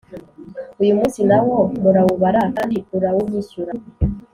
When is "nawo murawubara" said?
1.29-2.41